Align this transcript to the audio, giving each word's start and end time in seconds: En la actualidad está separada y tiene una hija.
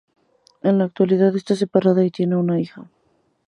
En 0.63 0.79
la 0.79 0.85
actualidad 0.85 1.35
está 1.35 1.55
separada 1.55 2.03
y 2.03 2.09
tiene 2.09 2.35
una 2.35 2.59
hija. 2.59 2.89